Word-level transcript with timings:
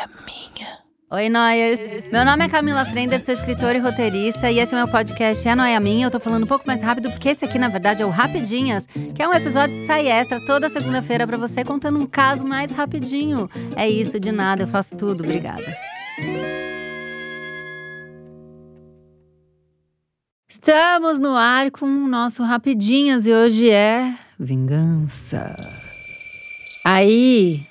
noia 0.00 0.08
minha. 0.24 0.80
Oi, 1.12 1.28
Noyers! 1.28 1.80
Meu 2.12 2.24
nome 2.24 2.44
é 2.44 2.48
Camila 2.48 2.86
Frender, 2.86 3.22
sou 3.22 3.34
escritora 3.34 3.76
e 3.76 3.80
roteirista, 3.80 4.50
e 4.50 4.60
esse 4.60 4.72
é 4.72 4.78
meu 4.78 4.86
podcast 4.86 5.46
É 5.46 5.54
Noia 5.56 5.80
Minha. 5.80 6.06
Eu 6.06 6.10
tô 6.10 6.20
falando 6.20 6.44
um 6.44 6.46
pouco 6.46 6.64
mais 6.66 6.80
rápido, 6.82 7.10
porque 7.10 7.30
esse 7.30 7.44
aqui, 7.44 7.58
na 7.58 7.68
verdade, 7.68 8.02
é 8.02 8.06
o 8.06 8.10
Rapidinhas, 8.10 8.86
que 9.14 9.20
é 9.20 9.28
um 9.28 9.34
episódio 9.34 9.74
de 9.74 9.86
sai 9.86 10.06
extra 10.06 10.40
toda 10.46 10.70
segunda-feira 10.70 11.26
para 11.26 11.36
você, 11.36 11.64
contando 11.64 11.98
um 11.98 12.06
caso 12.06 12.44
mais 12.44 12.70
rapidinho. 12.70 13.50
É 13.74 13.88
isso, 13.90 14.20
de 14.20 14.30
nada, 14.30 14.62
eu 14.62 14.68
faço 14.68 14.96
tudo. 14.96 15.24
Obrigada. 15.24 15.76
Estamos 20.48 21.18
no 21.18 21.34
ar 21.34 21.70
com 21.70 21.86
o 21.86 22.08
nosso 22.08 22.42
Rapidinhas 22.44 23.26
e 23.26 23.32
hoje 23.32 23.70
é 23.70 24.14
vingança. 24.38 25.56
Aí, 26.84 27.66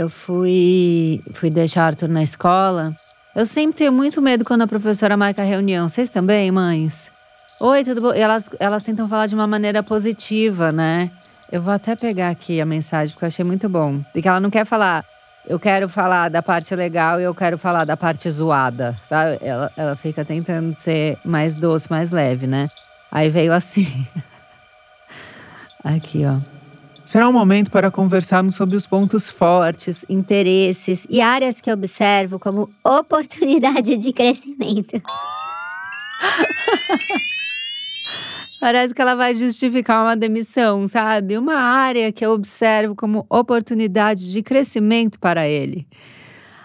eu 0.00 0.08
fui, 0.08 1.22
fui 1.34 1.50
deixar 1.50 1.84
Arthur 1.84 2.08
na 2.08 2.22
escola. 2.22 2.94
Eu 3.36 3.44
sempre 3.44 3.76
tenho 3.76 3.92
muito 3.92 4.20
medo 4.22 4.44
quando 4.46 4.62
a 4.62 4.66
professora 4.66 5.14
marca 5.14 5.42
reunião. 5.42 5.88
Vocês 5.88 6.08
também, 6.08 6.50
mães? 6.50 7.10
Oi, 7.60 7.84
tudo 7.84 8.00
bom? 8.00 8.14
E 8.14 8.18
elas, 8.18 8.48
elas 8.58 8.82
tentam 8.82 9.06
falar 9.06 9.26
de 9.26 9.34
uma 9.34 9.46
maneira 9.46 9.82
positiva, 9.82 10.72
né? 10.72 11.10
Eu 11.52 11.60
vou 11.60 11.74
até 11.74 11.94
pegar 11.94 12.30
aqui 12.30 12.60
a 12.60 12.66
mensagem, 12.66 13.12
porque 13.12 13.26
eu 13.26 13.28
achei 13.28 13.44
muito 13.44 13.68
bom. 13.68 14.00
Porque 14.12 14.26
ela 14.26 14.40
não 14.40 14.48
quer 14.48 14.64
falar, 14.64 15.04
eu 15.46 15.60
quero 15.60 15.86
falar 15.86 16.30
da 16.30 16.42
parte 16.42 16.74
legal 16.74 17.20
e 17.20 17.24
eu 17.24 17.34
quero 17.34 17.58
falar 17.58 17.84
da 17.84 17.96
parte 17.96 18.30
zoada, 18.30 18.96
sabe? 19.04 19.38
Ela, 19.42 19.70
ela 19.76 19.96
fica 19.96 20.24
tentando 20.24 20.72
ser 20.74 21.18
mais 21.22 21.54
doce, 21.56 21.90
mais 21.90 22.10
leve, 22.10 22.46
né? 22.46 22.68
Aí 23.12 23.28
veio 23.28 23.52
assim. 23.52 24.06
aqui, 25.84 26.24
ó. 26.24 26.38
Será 27.10 27.28
um 27.28 27.32
momento 27.32 27.72
para 27.72 27.90
conversarmos 27.90 28.54
sobre 28.54 28.76
os 28.76 28.86
pontos 28.86 29.28
fortes, 29.28 30.04
interesses 30.08 31.08
e 31.10 31.20
áreas 31.20 31.60
que 31.60 31.68
observo 31.68 32.38
como 32.38 32.70
oportunidade 32.84 33.96
de 33.96 34.12
crescimento. 34.12 35.02
Parece 38.60 38.94
que 38.94 39.02
ela 39.02 39.16
vai 39.16 39.34
justificar 39.34 40.04
uma 40.04 40.14
demissão, 40.14 40.86
sabe? 40.86 41.36
Uma 41.36 41.56
área 41.56 42.12
que 42.12 42.24
eu 42.24 42.30
observo 42.30 42.94
como 42.94 43.26
oportunidade 43.28 44.30
de 44.30 44.40
crescimento 44.40 45.18
para 45.18 45.48
ele. 45.48 45.88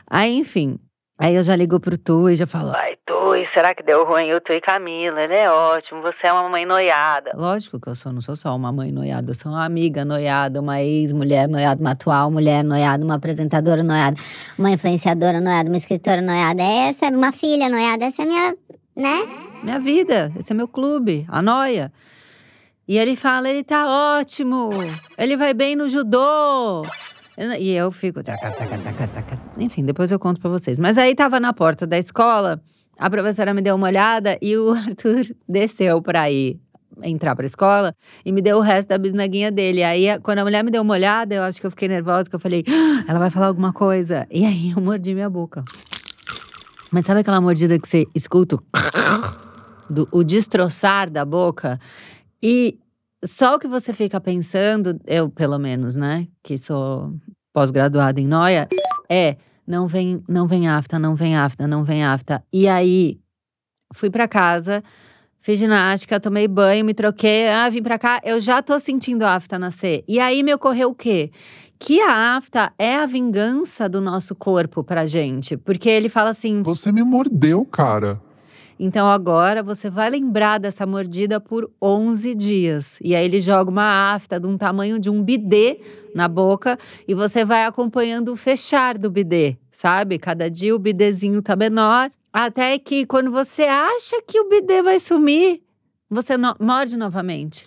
Aí, 0.07 0.37
enfim, 0.37 0.77
Aí 1.17 1.33
eu 1.33 1.43
já 1.43 1.55
ligo 1.55 1.79
pro 1.79 1.97
Tu 1.97 2.29
e 2.31 2.35
já 2.35 2.45
falo: 2.45 2.71
Ai, 2.75 2.97
Tu, 3.05 3.45
será 3.45 3.73
que 3.73 3.81
deu 3.81 4.03
ruim? 4.05 4.33
O 4.33 4.41
Tu 4.41 4.51
e 4.51 4.59
Camila, 4.59 5.21
ele 5.21 5.33
é 5.33 5.49
ótimo, 5.49 6.01
você 6.01 6.27
é 6.27 6.33
uma 6.33 6.49
mãe 6.49 6.65
noiada. 6.65 7.31
Lógico 7.33 7.79
que 7.79 7.87
eu 7.87 7.95
sou, 7.95 8.11
não 8.11 8.19
sou 8.19 8.35
só 8.35 8.53
uma 8.53 8.69
mãe 8.69 8.91
noiada, 8.91 9.31
eu 9.31 9.35
sou 9.35 9.53
uma 9.53 9.63
amiga 9.63 10.03
noiada, 10.03 10.59
uma 10.59 10.81
ex-mulher 10.81 11.47
noiada, 11.47 11.79
uma 11.79 11.91
atual 11.91 12.29
mulher 12.29 12.65
noiada, 12.65 13.05
uma 13.05 13.15
apresentadora 13.15 13.81
noiada, 13.81 14.17
uma 14.59 14.71
influenciadora 14.71 15.39
noiada, 15.39 15.69
uma 15.69 15.77
escritora 15.77 16.21
noiada. 16.21 16.61
Essa 16.61 17.05
é 17.05 17.09
uma 17.09 17.31
filha 17.31 17.69
noiada, 17.69 18.03
essa 18.03 18.23
é 18.23 18.25
minha, 18.25 18.57
né? 18.93 19.25
Minha 19.63 19.79
vida, 19.79 20.33
esse 20.37 20.51
é 20.51 20.55
meu 20.55 20.67
clube, 20.67 21.25
a 21.29 21.41
noia. 21.41 21.93
E 22.85 22.97
ele 22.97 23.15
fala: 23.15 23.49
ele 23.49 23.63
tá 23.63 23.87
ótimo, 24.19 24.69
ele 25.17 25.37
vai 25.37 25.53
bem 25.53 25.77
no 25.77 25.87
judô. 25.87 26.85
E 27.57 27.71
eu 27.71 27.89
fico. 27.89 28.21
Taca, 28.21 28.51
taca, 28.51 28.77
taca, 28.77 29.07
taca. 29.07 29.44
Enfim, 29.57 29.83
depois 29.83 30.11
eu 30.11 30.19
conto 30.19 30.39
pra 30.39 30.49
vocês. 30.49 30.79
Mas 30.79 30.97
aí 30.97 31.15
tava 31.15 31.39
na 31.39 31.53
porta 31.53 31.87
da 31.87 31.97
escola, 31.97 32.61
a 32.97 33.09
professora 33.09 33.53
me 33.53 33.61
deu 33.61 33.75
uma 33.75 33.87
olhada 33.87 34.37
e 34.41 34.57
o 34.57 34.71
Arthur 34.75 35.25
desceu 35.47 36.01
pra 36.01 36.29
ir 36.29 36.59
entrar 37.03 37.35
pra 37.35 37.45
escola 37.45 37.93
e 38.23 38.31
me 38.31 38.41
deu 38.41 38.57
o 38.57 38.61
resto 38.61 38.89
da 38.89 38.97
bisnaguinha 38.97 39.51
dele. 39.51 39.83
Aí, 39.83 40.07
quando 40.21 40.39
a 40.39 40.43
mulher 40.43 40.63
me 40.63 40.71
deu 40.71 40.81
uma 40.81 40.93
olhada, 40.93 41.35
eu 41.35 41.43
acho 41.43 41.59
que 41.59 41.67
eu 41.67 41.71
fiquei 41.71 41.87
nervosa, 41.87 42.29
que 42.29 42.35
eu 42.35 42.39
falei, 42.39 42.63
ah, 42.67 43.03
ela 43.07 43.19
vai 43.19 43.29
falar 43.29 43.47
alguma 43.47 43.73
coisa. 43.73 44.25
E 44.31 44.45
aí 44.45 44.71
eu 44.71 44.81
mordi 44.81 45.13
minha 45.13 45.29
boca. 45.29 45.63
Mas 46.91 47.05
sabe 47.05 47.19
aquela 47.21 47.41
mordida 47.41 47.77
que 47.77 47.87
você 47.87 48.05
escuta 48.15 48.57
do, 49.89 50.07
o 50.11 50.23
destroçar 50.23 51.09
da 51.09 51.25
boca? 51.25 51.79
E 52.41 52.79
só 53.23 53.55
o 53.55 53.59
que 53.59 53.67
você 53.67 53.93
fica 53.93 54.21
pensando, 54.21 54.97
eu 55.05 55.29
pelo 55.29 55.57
menos, 55.57 55.95
né, 55.95 56.27
que 56.43 56.57
sou 56.57 57.13
pós-graduada 57.53 58.21
em 58.21 58.27
noia, 58.27 58.67
é 59.09 59.37
não 59.67 59.87
vem, 59.87 60.23
não 60.27 60.47
vem 60.47 60.67
afta, 60.67 60.99
não 60.99 61.15
vem 61.15 61.35
afta, 61.35 61.67
não 61.67 61.83
vem 61.83 62.03
afta. 62.03 62.43
E 62.53 62.67
aí 62.67 63.19
fui 63.93 64.09
para 64.09 64.27
casa, 64.27 64.83
fiz 65.39 65.59
ginástica, 65.59 66.19
tomei 66.19 66.47
banho, 66.47 66.85
me 66.85 66.93
troquei, 66.93 67.47
ah, 67.49 67.69
vim 67.69 67.81
para 67.81 67.97
cá, 67.97 68.21
eu 68.23 68.39
já 68.39 68.61
tô 68.61 68.79
sentindo 68.79 69.23
afta 69.23 69.57
nascer. 69.57 70.03
E 70.07 70.19
aí 70.19 70.43
me 70.43 70.53
ocorreu 70.53 70.89
o 70.89 70.95
quê? 70.95 71.31
Que 71.79 71.99
a 72.01 72.37
afta 72.37 72.71
é 72.79 72.95
a 72.95 73.05
vingança 73.05 73.89
do 73.89 73.99
nosso 73.99 74.33
corpo 74.35 74.83
pra 74.83 75.05
gente, 75.05 75.57
porque 75.57 75.89
ele 75.89 76.09
fala 76.09 76.29
assim: 76.29 76.61
"Você 76.61 76.91
me 76.91 77.03
mordeu, 77.03 77.65
cara". 77.65 78.21
Então 78.79 79.07
agora 79.07 79.63
você 79.63 79.89
vai 79.89 80.09
lembrar 80.09 80.59
dessa 80.59 80.85
mordida 80.85 81.39
por 81.39 81.71
11 81.81 82.35
dias. 82.35 82.99
E 83.01 83.15
aí 83.15 83.23
ele 83.23 83.39
joga 83.39 83.71
uma 83.71 84.13
afta 84.13 84.39
de 84.39 84.47
um 84.47 84.57
tamanho 84.57 84.99
de 84.99 85.09
um 85.09 85.23
bidê 85.23 85.79
na 86.13 86.27
boca 86.27 86.77
e 87.07 87.13
você 87.13 87.45
vai 87.45 87.65
acompanhando 87.65 88.33
o 88.33 88.35
fechar 88.35 88.97
do 88.97 89.09
bidê, 89.09 89.57
sabe? 89.71 90.19
Cada 90.19 90.49
dia 90.49 90.75
o 90.75 90.79
bidêzinho 90.79 91.41
tá 91.41 91.55
menor, 91.55 92.11
até 92.33 92.77
que 92.77 93.05
quando 93.05 93.31
você 93.31 93.63
acha 93.63 94.21
que 94.27 94.39
o 94.39 94.49
bidê 94.49 94.81
vai 94.81 94.99
sumir, 94.99 95.61
você 96.09 96.37
no 96.37 96.53
morde 96.59 96.97
novamente. 96.97 97.65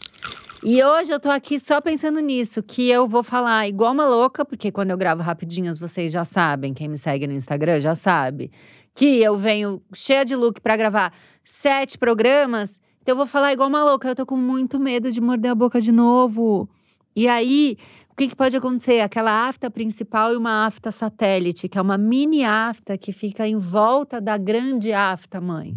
E 0.64 0.82
hoje 0.82 1.12
eu 1.12 1.20
tô 1.20 1.30
aqui 1.30 1.58
só 1.58 1.80
pensando 1.80 2.18
nisso, 2.20 2.62
que 2.62 2.88
eu 2.88 3.06
vou 3.06 3.22
falar 3.22 3.68
igual 3.68 3.92
uma 3.92 4.06
louca, 4.06 4.44
porque 4.44 4.72
quando 4.72 4.90
eu 4.90 4.96
gravo 4.96 5.22
rapidinhas 5.22 5.78
vocês 5.78 6.12
já 6.12 6.24
sabem, 6.24 6.74
quem 6.74 6.88
me 6.88 6.98
segue 6.98 7.26
no 7.26 7.32
Instagram 7.32 7.80
já 7.80 7.94
sabe 7.94 8.50
que 8.98 9.22
eu 9.22 9.38
venho 9.38 9.80
cheia 9.94 10.24
de 10.24 10.34
look 10.34 10.60
para 10.60 10.76
gravar 10.76 11.12
sete 11.44 11.96
programas, 11.96 12.80
então 13.00 13.12
eu 13.12 13.16
vou 13.16 13.26
falar 13.26 13.52
igual 13.52 13.68
uma 13.68 13.84
louca. 13.84 14.08
Eu 14.08 14.14
tô 14.16 14.26
com 14.26 14.36
muito 14.36 14.78
medo 14.78 15.10
de 15.12 15.20
morder 15.20 15.52
a 15.52 15.54
boca 15.54 15.80
de 15.80 15.92
novo. 15.92 16.68
E 17.14 17.28
aí, 17.28 17.78
o 18.10 18.16
que, 18.16 18.28
que 18.28 18.36
pode 18.36 18.56
acontecer? 18.56 19.00
Aquela 19.00 19.48
afta 19.48 19.70
principal 19.70 20.34
e 20.34 20.36
uma 20.36 20.66
afta 20.66 20.90
satélite, 20.90 21.68
que 21.68 21.78
é 21.78 21.80
uma 21.80 21.96
mini 21.96 22.44
afta 22.44 22.98
que 22.98 23.12
fica 23.12 23.46
em 23.46 23.56
volta 23.56 24.20
da 24.20 24.36
grande 24.36 24.92
afta 24.92 25.40
mãe. 25.40 25.74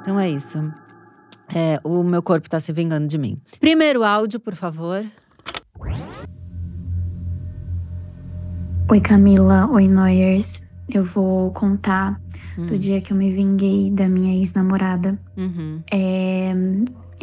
Então 0.00 0.18
é 0.18 0.30
isso. 0.30 0.58
É, 1.54 1.80
o 1.82 2.02
meu 2.02 2.22
corpo 2.22 2.48
tá 2.48 2.60
se 2.60 2.72
vingando 2.72 3.06
de 3.06 3.16
mim. 3.16 3.40
Primeiro 3.60 4.04
áudio, 4.04 4.38
por 4.38 4.54
favor. 4.54 5.04
Oi, 8.90 9.00
Camila. 9.00 9.68
Oi, 9.70 9.88
Noyers. 9.88 10.62
Eu 10.88 11.04
vou 11.04 11.50
contar 11.52 12.20
hum. 12.56 12.66
do 12.66 12.78
dia 12.78 13.00
que 13.00 13.12
eu 13.12 13.16
me 13.16 13.30
vinguei 13.30 13.90
da 13.90 14.08
minha 14.08 14.34
ex-namorada. 14.38 15.18
Uhum. 15.36 15.82
É, 15.92 16.52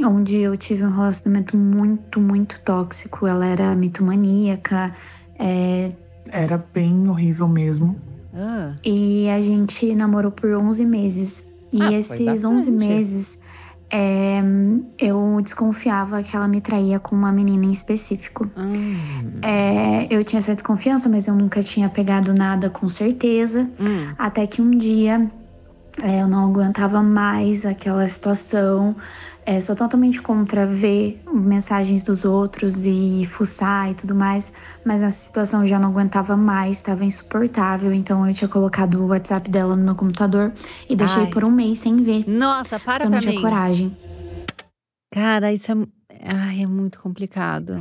onde 0.03 0.37
eu 0.37 0.55
tive 0.55 0.85
um 0.85 0.91
relacionamento 0.91 1.57
muito, 1.57 2.19
muito 2.19 2.59
tóxico. 2.61 3.25
Ela 3.25 3.47
era 3.47 3.75
mitomaníaca. 3.75 4.93
É... 5.39 5.91
Era 6.29 6.57
bem 6.57 7.09
horrível 7.09 7.47
mesmo. 7.47 7.95
Ah. 8.33 8.75
E 8.83 9.29
a 9.29 9.41
gente 9.41 9.95
namorou 9.95 10.31
por 10.31 10.51
11 10.51 10.85
meses. 10.85 11.43
E 11.71 11.81
ah, 11.81 11.93
esses 11.93 12.43
11 12.43 12.71
meses 12.71 13.39
é, 13.89 14.41
eu 14.99 15.39
desconfiava 15.41 16.23
que 16.23 16.35
ela 16.35 16.47
me 16.47 16.59
traía 16.59 16.99
com 16.99 17.15
uma 17.15 17.31
menina 17.31 17.65
em 17.65 17.71
específico. 17.71 18.49
Hum. 18.57 18.95
É, 19.41 20.07
eu 20.09 20.23
tinha 20.23 20.39
essa 20.39 20.53
desconfiança, 20.53 21.07
mas 21.07 21.27
eu 21.27 21.35
nunca 21.35 21.61
tinha 21.61 21.87
pegado 21.89 22.33
nada 22.33 22.69
com 22.69 22.89
certeza. 22.89 23.69
Hum. 23.79 24.13
Até 24.17 24.47
que 24.47 24.61
um 24.61 24.71
dia 24.71 25.29
é, 26.03 26.21
eu 26.21 26.27
não 26.27 26.45
aguentava 26.45 27.01
mais 27.01 27.65
aquela 27.65 28.07
situação. 28.07 28.95
É, 29.45 29.61
sou 29.61 29.75
totalmente 29.75 30.21
contra 30.21 30.65
ver 30.65 31.21
mensagens 31.31 32.01
dos 32.01 32.25
outros 32.25 32.83
e 32.83 33.27
fuçar 33.31 33.91
e 33.91 33.93
tudo 33.93 34.15
mais, 34.15 34.51
mas 34.83 35.03
a 35.03 35.11
situação 35.11 35.61
eu 35.61 35.67
já 35.67 35.79
não 35.79 35.89
aguentava 35.89 36.35
mais, 36.35 36.77
estava 36.77 37.05
insuportável, 37.05 37.93
então 37.93 38.27
eu 38.27 38.33
tinha 38.33 38.47
colocado 38.47 38.95
o 39.03 39.07
WhatsApp 39.07 39.49
dela 39.51 39.75
no 39.75 39.83
meu 39.83 39.95
computador 39.95 40.51
e 40.89 40.95
deixei 40.95 41.25
Ai. 41.25 41.29
por 41.29 41.43
um 41.43 41.51
mês 41.51 41.79
sem 41.79 41.95
ver. 41.97 42.27
Nossa, 42.27 42.79
para 42.79 43.05
eu 43.05 43.09
pra 43.09 43.21
não 43.21 43.27
tinha 43.27 43.39
coragem. 43.39 43.95
Cara, 45.13 45.53
isso 45.53 45.71
é, 45.71 45.75
Ai, 46.23 46.63
é 46.63 46.67
muito 46.67 46.99
complicado. 46.99 47.75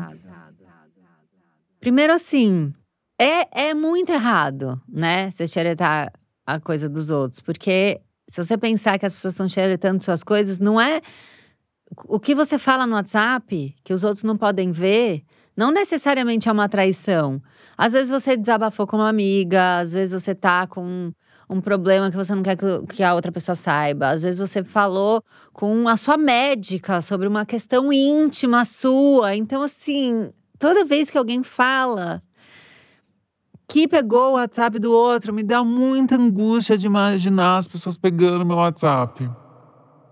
Primeiro 1.80 2.12
assim, 2.12 2.74
é, 3.18 3.68
é 3.68 3.74
muito 3.74 4.12
errado, 4.12 4.80
né? 4.86 5.30
Você 5.30 5.48
xeretar 5.48 6.12
a 6.46 6.60
coisa 6.60 6.88
dos 6.88 7.10
outros, 7.10 7.40
porque 7.40 8.00
se 8.28 8.42
você 8.42 8.56
pensar 8.56 8.98
que 8.98 9.06
as 9.06 9.14
pessoas 9.14 9.34
estão 9.34 9.48
xeretando 9.48 10.02
suas 10.02 10.24
coisas, 10.24 10.60
não 10.60 10.80
é 10.80 11.00
o 12.06 12.18
que 12.18 12.34
você 12.34 12.58
fala 12.58 12.86
no 12.86 12.94
WhatsApp, 12.94 13.74
que 13.84 13.92
os 13.92 14.02
outros 14.02 14.24
não 14.24 14.36
podem 14.36 14.72
ver, 14.72 15.22
não 15.56 15.70
necessariamente 15.70 16.48
é 16.48 16.52
uma 16.52 16.68
traição. 16.68 17.40
Às 17.76 17.92
vezes 17.92 18.08
você 18.08 18.36
desabafou 18.36 18.86
com 18.86 18.96
uma 18.96 19.08
amiga, 19.08 19.78
às 19.78 19.92
vezes 19.92 20.22
você 20.22 20.34
tá 20.34 20.66
com 20.66 21.12
um 21.48 21.60
problema 21.60 22.10
que 22.10 22.16
você 22.16 22.34
não 22.34 22.42
quer 22.42 22.56
que 22.88 23.02
a 23.02 23.14
outra 23.14 23.30
pessoa 23.30 23.54
saiba. 23.54 24.08
Às 24.08 24.22
vezes 24.22 24.38
você 24.38 24.64
falou 24.64 25.22
com 25.52 25.86
a 25.88 25.96
sua 25.96 26.16
médica 26.16 27.02
sobre 27.02 27.28
uma 27.28 27.44
questão 27.44 27.92
íntima 27.92 28.64
sua. 28.64 29.36
Então, 29.36 29.62
assim, 29.62 30.32
toda 30.58 30.84
vez 30.84 31.10
que 31.10 31.18
alguém 31.18 31.42
fala 31.42 32.22
que 33.74 33.88
pegou 33.88 34.30
o 34.30 34.32
WhatsApp 34.34 34.78
do 34.78 34.92
outro. 34.92 35.34
Me 35.34 35.42
dá 35.42 35.64
muita 35.64 36.14
angústia 36.14 36.78
de 36.78 36.86
imaginar 36.86 37.56
as 37.56 37.66
pessoas 37.66 37.98
pegando 37.98 38.46
meu 38.46 38.54
WhatsApp. 38.54 39.28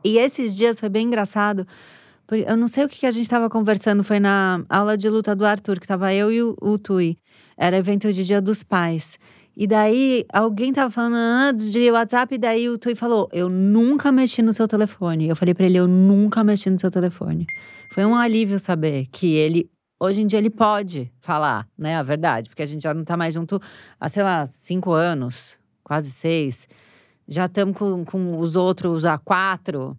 E 0.05 0.19
esses 0.19 0.57
dias 0.57 0.81
foi 0.81 0.89
bem 0.89 1.07
engraçado. 1.07 1.65
Eu 2.29 2.57
não 2.57 2.67
sei 2.67 2.85
o 2.85 2.89
que 2.89 3.07
a 3.07 3.13
gente 3.13 3.23
estava 3.23 3.49
conversando, 3.49 4.03
foi 4.03 4.19
na 4.19 4.65
aula 4.69 4.97
de 4.97 5.09
luta 5.09 5.37
do 5.37 5.47
Arthur, 5.47 5.79
que 5.79 5.87
tava 5.87 6.13
eu 6.13 6.33
e 6.33 6.43
o, 6.43 6.57
o 6.61 6.77
Tui. 6.77 7.17
Era 7.57 7.77
evento 7.77 8.13
de 8.13 8.25
Dia 8.25 8.43
dos 8.43 8.65
Pais. 8.65 9.17
E 9.57 9.65
daí 9.69 10.25
alguém 10.33 10.73
tava 10.73 10.91
falando 10.91 11.15
antes 11.15 11.71
de 11.71 11.89
WhatsApp, 11.89 12.35
e 12.35 12.39
daí 12.39 12.69
o 12.69 12.77
Tui 12.77 12.97
falou: 12.97 13.29
Eu 13.33 13.49
nunca 13.49 14.11
mexi 14.11 14.43
no 14.43 14.53
seu 14.53 14.67
telefone. 14.67 15.29
Eu 15.29 15.37
falei 15.37 15.55
para 15.55 15.67
ele: 15.67 15.79
Eu 15.79 15.87
nunca 15.87 16.43
mexi 16.43 16.69
no 16.69 16.81
seu 16.81 16.91
telefone. 16.91 17.47
Foi 17.95 18.05
um 18.05 18.17
alívio 18.17 18.59
saber 18.59 19.07
que 19.13 19.37
ele, 19.37 19.71
hoje 20.03 20.21
em 20.21 20.27
dia, 20.27 20.39
ele 20.39 20.51
pode 20.51 21.11
falar, 21.21 21.69
né, 21.79 21.97
a 21.97 22.03
verdade, 22.03 22.49
porque 22.49 22.63
a 22.63 22.67
gente 22.67 22.83
já 22.83 22.93
não 22.93 23.05
tá 23.05 23.17
mais 23.17 23.33
junto 23.33 23.61
há, 24.01 24.09
sei 24.09 24.23
lá, 24.25 24.45
cinco 24.47 24.91
anos, 24.91 25.57
quase 25.85 26.11
seis. 26.11 26.67
Já 27.29 27.47
estamos 27.47 27.77
com, 27.77 28.05
com 28.05 28.39
os 28.39 28.57
outros 28.57 29.05
há 29.05 29.17
quatro. 29.17 29.97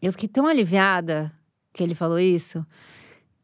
Eu 0.00 0.12
fiquei 0.12 0.28
tão 0.28 0.46
aliviada 0.46 1.32
que 1.74 1.82
ele 1.82 1.94
falou 1.94 2.20
isso. 2.20 2.64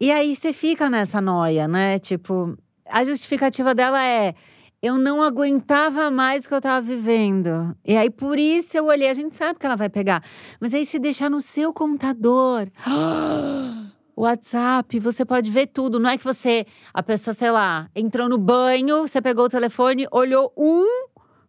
E 0.01 0.13
aí 0.13 0.37
você 0.37 0.53
fica 0.53 0.89
nessa 0.89 1.21
noia, 1.21 1.67
né? 1.67 1.99
Tipo, 1.99 2.57
a 2.87 3.05
justificativa 3.05 3.75
dela 3.75 4.03
é 4.05 4.35
eu 4.81 4.99
não 4.99 5.23
aguentava 5.23 6.11
mais 6.11 6.45
o 6.45 6.49
que 6.49 6.55
eu 6.55 6.61
tava 6.61 6.85
vivendo. 6.85 7.77
E 7.85 7.97
aí, 7.97 8.11
por 8.11 8.37
isso 8.37 8.77
eu 8.77 8.87
olhei. 8.87 9.09
A 9.09 9.15
gente 9.15 9.35
sabe 9.35 9.59
que 9.59 9.65
ela 9.65 9.77
vai 9.77 9.89
pegar. 9.89 10.25
Mas 10.61 10.75
aí, 10.75 10.85
se 10.85 10.99
deixar 10.99 11.31
no 11.31 11.41
seu 11.41 11.73
computador. 11.73 12.69
WhatsApp, 14.17 14.99
você 14.99 15.25
pode 15.25 15.51
ver 15.51 15.67
tudo. 15.67 15.99
Não 15.99 16.11
é 16.11 16.19
que 16.19 16.25
você, 16.25 16.67
a 16.93 17.03
pessoa, 17.03 17.35
sei 17.35 17.51
lá, 17.51 17.89
entrou 17.95 18.29
no 18.29 18.39
banho, 18.39 19.07
você 19.07 19.21
pegou 19.21 19.47
o 19.47 19.49
telefone, 19.49 20.07
olhou 20.11 20.53
um 20.57 20.85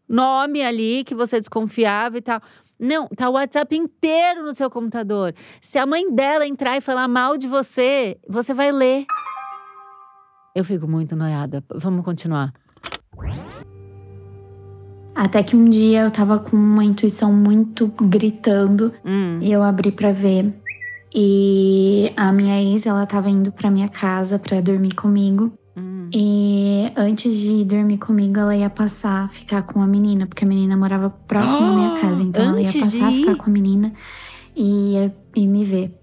nome 0.08 0.62
ali 0.62 1.04
que 1.04 1.16
você 1.16 1.40
desconfiava 1.40 2.18
e 2.18 2.22
tal. 2.22 2.42
Não, 2.80 3.08
tá 3.08 3.30
o 3.30 3.34
WhatsApp 3.34 3.76
inteiro 3.76 4.44
no 4.44 4.54
seu 4.54 4.70
computador. 4.70 5.34
Se 5.62 5.78
a 5.78 5.86
mãe 5.86 6.14
dela 6.14 6.46
entrar 6.46 6.78
e 6.78 6.82
falar 6.82 7.08
mal 7.08 7.38
de 7.38 7.48
você, 7.48 8.18
você 8.28 8.54
vai 8.54 8.72
ler. 8.72 9.06
Eu 10.56 10.64
fico 10.64 10.88
muito 10.88 11.16
noiada. 11.16 11.64
Vamos 11.74 12.04
continuar. 12.04 12.54
Até 15.16 15.44
que 15.44 15.56
um 15.56 15.70
dia 15.70 16.02
eu 16.02 16.12
tava 16.12 16.40
com 16.40 16.56
uma 16.56 16.84
intuição 16.84 17.32
muito 17.32 17.88
gritando 18.02 18.92
hum. 19.06 19.40
e 19.42 19.52
eu 19.52 19.62
abri 19.62 19.92
para 19.92 20.12
ver. 20.12 20.54
E 21.14 22.12
a 22.18 22.32
minha 22.32 22.62
ex, 22.62 22.86
ela 22.86 23.06
tava 23.06 23.30
indo 23.30 23.52
pra 23.52 23.70
minha 23.70 23.88
casa 23.88 24.40
para 24.40 24.60
dormir 24.62 24.96
comigo. 24.96 25.54
Hum. 25.78 26.10
E 26.14 26.92
antes 26.96 27.36
de 27.36 27.64
dormir 27.64 27.98
comigo, 27.98 28.40
ela 28.40 28.56
ia 28.56 28.70
passar, 28.70 29.30
ficar 29.30 29.64
com 29.64 29.82
a 29.82 29.88
menina, 29.88 30.26
porque 30.26 30.44
a 30.44 30.48
menina 30.48 30.76
morava 30.76 31.10
próximo 31.10 31.60
da 31.60 31.76
minha 31.76 32.02
casa. 32.02 32.24
Então 32.24 32.44
ela 32.44 32.62
ia 32.62 32.80
passar, 32.80 33.12
ficar 33.12 33.36
com 33.36 33.50
a 33.50 33.54
menina 33.54 33.94
e, 34.56 35.12
e 35.36 35.48
me 35.48 35.64
ver. 35.64 36.00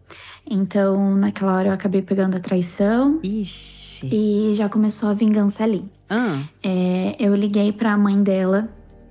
Então, 0.48 1.16
naquela 1.16 1.56
hora 1.56 1.68
eu 1.68 1.72
acabei 1.72 2.02
pegando 2.02 2.36
a 2.36 2.40
traição. 2.40 3.20
Ixi. 3.22 4.08
E 4.12 4.54
já 4.54 4.68
começou 4.68 5.08
a 5.08 5.14
vingança 5.14 5.62
ali. 5.62 5.84
Ah. 6.08 6.42
É, 6.62 7.14
eu 7.18 7.34
liguei 7.34 7.72
pra 7.72 7.96
mãe 7.96 8.20
dela 8.20 8.68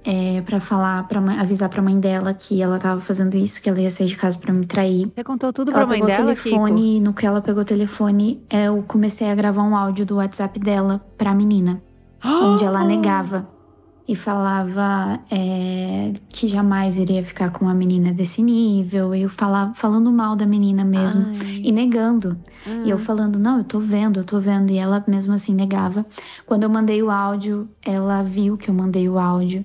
é, 0.10 0.42
para 0.42 0.60
falar, 0.60 1.08
para 1.08 1.20
avisar 1.40 1.70
pra 1.70 1.84
mãe 1.84 2.00
dela 2.00 2.34
que 2.34 2.64
ela 2.64 2.80
tava 2.80 3.00
fazendo 3.00 3.38
isso, 3.38 3.62
que 3.62 3.70
ela 3.70 3.80
ia 3.80 3.92
sair 3.92 4.08
de 4.08 4.16
casa 4.16 4.40
para 4.40 4.52
me 4.52 4.66
trair. 4.66 5.12
Você 5.16 5.24
contou 5.24 5.54
tudo 5.54 5.70
ela 5.70 5.82
pra 5.82 5.88
mãe 5.88 6.04
dela, 6.04 6.36
telefone, 6.36 6.82
Kiko? 6.94 7.04
No 7.04 7.14
que 7.14 7.28
ela 7.28 7.42
pegou 7.42 7.62
o 7.62 7.66
telefone, 7.66 8.44
eu 8.50 8.84
comecei 8.88 9.30
a 9.30 9.36
gravar 9.36 9.62
um 9.62 9.76
áudio 9.76 10.08
do 10.08 10.16
WhatsApp 10.16 10.60
dela 10.60 11.00
pra 11.16 11.36
menina. 11.36 11.80
onde 12.26 12.66
ela 12.66 12.84
negava 12.84 13.48
e 14.08 14.16
falava 14.16 15.20
é, 15.30 16.14
que 16.30 16.48
jamais 16.48 16.98
iria 16.98 17.24
ficar 17.24 17.52
com 17.52 17.66
uma 17.66 17.76
menina 17.76 18.12
desse 18.12 18.42
nível. 18.42 19.14
E 19.14 19.22
eu 19.22 19.30
falava, 19.30 19.76
falando 19.76 20.12
mal 20.12 20.36
da 20.36 20.48
menina 20.48 20.84
mesmo 20.84 21.24
Ai. 21.28 21.62
e 21.66 21.72
negando. 21.72 22.36
Ah. 22.66 22.82
E 22.84 22.90
eu 22.90 22.98
falando, 22.98 23.38
não, 23.38 23.60
eu 23.60 23.64
tô 23.64 23.80
vendo, 23.80 24.22
eu 24.22 24.24
tô 24.24 24.40
vendo. 24.40 24.72
E 24.72 24.80
ela 24.80 25.04
mesmo 25.08 25.36
assim 25.36 25.54
negava. 25.54 26.04
Quando 26.48 26.64
eu 26.64 26.70
mandei 26.72 27.04
o 27.04 27.12
áudio, 27.12 27.70
ela 27.86 28.24
viu 28.24 28.58
que 28.58 28.72
eu 28.72 28.74
mandei 28.74 29.08
o 29.08 29.20
áudio 29.20 29.64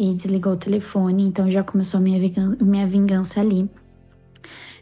e 0.00 0.14
desligou 0.14 0.54
o 0.54 0.56
telefone. 0.56 1.24
Então 1.24 1.50
já 1.50 1.62
começou 1.62 1.98
a 1.98 2.00
minha 2.00 2.18
vingança, 2.18 2.64
minha 2.64 2.86
vingança 2.86 3.40
ali. 3.40 3.68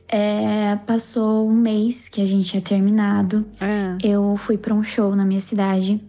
É, 0.07 0.77
passou 0.87 1.47
um 1.49 1.53
mês 1.53 2.09
que 2.09 2.23
a 2.23 2.25
gente 2.25 2.51
tinha 2.51 2.63
terminado. 2.63 3.45
Ah. 3.61 3.99
Eu 4.03 4.37
fui 4.37 4.57
para 4.57 4.73
um 4.73 4.85
show 4.85 5.17
na 5.17 5.25
minha 5.25 5.41
cidade 5.41 6.01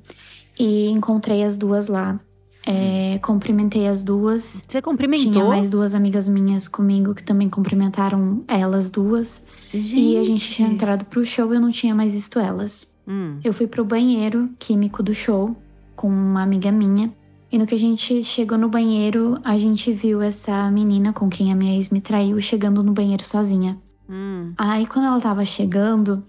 e 0.60 0.88
encontrei 0.90 1.44
as 1.44 1.58
duas 1.58 1.88
lá. 1.88 2.20
É, 2.66 3.18
cumprimentei 3.24 3.88
as 3.88 4.04
duas. 4.04 4.64
Você 4.68 4.80
cumprimentou? 4.80 5.32
Tinha 5.32 5.46
mais 5.46 5.72
duas 5.72 5.96
amigas 5.96 6.28
minhas 6.28 6.68
comigo 6.68 7.16
que 7.16 7.24
também 7.24 7.50
cumprimentaram 7.50 8.44
elas 8.48 8.92
duas. 8.92 9.42
Gente. 9.74 10.00
E 10.00 10.18
a 10.18 10.24
gente 10.24 10.52
tinha 10.52 10.68
entrado 10.68 11.06
pro 11.06 11.26
show 11.26 11.52
e 11.52 11.58
eu 11.58 11.62
não 11.62 11.72
tinha 11.72 11.96
mais 11.96 12.14
visto 12.14 12.38
elas. 12.38 12.88
Hum. 13.08 13.40
Eu 13.44 13.54
fui 13.54 13.66
pro 13.66 13.84
banheiro 13.84 14.52
químico 14.60 15.02
do 15.02 15.16
show 15.16 15.58
com 15.96 16.08
uma 16.08 16.44
amiga 16.44 16.72
minha. 16.72 17.12
E 17.51 17.57
no 17.57 17.66
que 17.66 17.74
a 17.75 17.80
gente 17.80 18.24
chegou 18.24 18.57
no 18.57 18.69
banheiro, 18.69 19.40
a 19.44 19.57
gente 19.57 19.92
viu 19.92 20.22
essa 20.22 20.69
menina 20.69 21.12
com 21.12 21.30
quem 21.30 21.51
a 21.51 21.56
minha 21.56 21.75
ex 21.75 21.90
me 21.90 22.00
traiu 22.00 22.40
chegando 22.40 22.84
no 22.84 22.94
banheiro 22.94 23.25
sozinha. 23.25 23.80
Hum. 24.07 24.54
Aí 24.57 24.86
quando 24.86 25.06
ela 25.06 25.19
tava 25.19 25.44
chegando, 25.46 26.24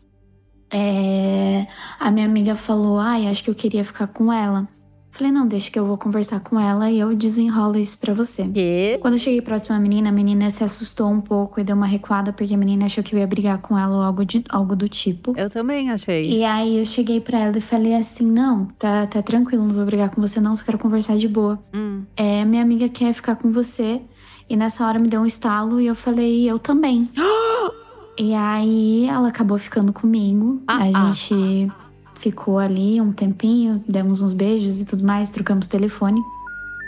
é, 0.70 1.67
a 1.99 2.11
minha 2.11 2.26
amiga 2.26 2.55
falou: 2.55 2.99
Ai, 2.99 3.26
acho 3.26 3.44
que 3.44 3.50
eu 3.50 3.55
queria 3.55 3.84
ficar 3.84 4.06
com 4.06 4.32
ela. 4.32 4.67
Falei, 5.20 5.34
não, 5.34 5.46
deixa 5.46 5.70
que 5.70 5.78
eu 5.78 5.84
vou 5.84 5.99
conversar 5.99 6.40
com 6.40 6.58
ela 6.58 6.90
e 6.90 6.99
eu 6.99 7.14
desenrolo 7.14 7.76
isso 7.76 7.99
pra 7.99 8.14
você. 8.14 8.43
Que? 8.44 8.96
Quando 9.02 9.14
eu 9.14 9.20
cheguei 9.20 9.43
próximo 9.43 9.76
à 9.76 9.78
menina, 9.78 10.08
a 10.08 10.12
menina 10.12 10.49
se 10.49 10.64
assustou 10.64 11.11
um 11.11 11.20
pouco 11.20 11.61
e 11.61 11.62
deu 11.62 11.76
uma 11.76 11.84
recuada 11.84 12.32
porque 12.32 12.55
a 12.55 12.56
menina 12.56 12.87
achou 12.87 13.05
que 13.05 13.14
eu 13.14 13.19
ia 13.19 13.26
brigar 13.26 13.58
com 13.58 13.78
ela 13.78 13.96
ou 13.99 14.02
algo, 14.02 14.25
de, 14.25 14.43
algo 14.49 14.75
do 14.75 14.88
tipo. 14.88 15.34
Eu 15.37 15.50
também 15.50 15.90
achei. 15.90 16.38
E 16.38 16.43
aí 16.43 16.78
eu 16.78 16.87
cheguei 16.87 17.20
pra 17.20 17.38
ela 17.38 17.58
e 17.58 17.61
falei 17.61 17.94
assim: 17.96 18.25
não, 18.25 18.64
tá, 18.78 19.06
tá 19.06 19.20
tranquilo, 19.20 19.62
não 19.62 19.75
vou 19.75 19.84
brigar 19.84 20.08
com 20.08 20.22
você, 20.22 20.40
não, 20.40 20.56
só 20.56 20.64
quero 20.64 20.78
conversar 20.78 21.19
de 21.19 21.28
boa. 21.28 21.62
Hum. 21.75 22.05
É, 22.16 22.43
minha 22.46 22.62
amiga 22.62 22.88
quer 22.88 23.12
ficar 23.12 23.37
com 23.37 23.52
você. 23.52 24.00
E 24.49 24.56
nessa 24.56 24.87
hora 24.87 24.99
me 24.99 25.06
deu 25.06 25.20
um 25.20 25.26
estalo 25.26 25.82
e 25.82 25.87
eu 25.87 25.94
falei, 25.94 26.50
eu 26.50 26.58
também. 26.58 27.11
e 28.16 28.32
aí 28.32 29.05
ela 29.06 29.28
acabou 29.28 29.58
ficando 29.58 29.93
comigo. 29.93 30.62
Ah, 30.66 30.78
a 30.78 30.84
ah. 30.84 31.12
gente 31.12 31.70
ficou 32.20 32.58
ali 32.58 33.00
um 33.00 33.12
tempinho, 33.12 33.82
demos 33.88 34.20
uns 34.20 34.32
beijos 34.34 34.78
e 34.78 34.84
tudo 34.84 35.02
mais, 35.05 35.31
trocamos 35.31 35.67
telefone. 35.67 36.20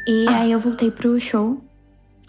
E 0.06 0.26
Ah. 0.29 0.40
aí 0.40 0.52
eu 0.52 0.58
voltei 0.58 0.90
pro 0.90 1.19
show. 1.19 1.58